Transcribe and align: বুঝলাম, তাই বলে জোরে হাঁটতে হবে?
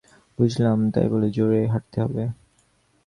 বুঝলাম, 0.39 0.79
তাই 0.93 1.07
বলে 1.09 1.27
জোরে 1.29 1.61
হাঁটতে 1.67 1.97
হবে? 2.01 2.23